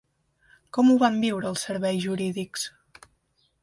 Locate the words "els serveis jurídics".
1.51-2.69